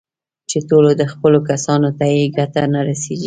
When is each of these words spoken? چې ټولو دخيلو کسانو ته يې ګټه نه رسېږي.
چې 0.49 0.57
ټولو 0.69 0.89
دخيلو 1.01 1.39
کسانو 1.49 1.89
ته 1.97 2.05
يې 2.13 2.23
ګټه 2.37 2.63
نه 2.73 2.79
رسېږي. 2.87 3.19